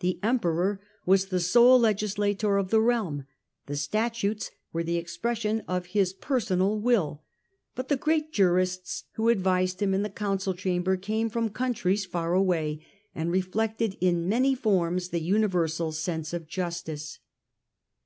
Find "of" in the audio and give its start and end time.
2.58-2.68, 5.66-5.86, 16.34-16.46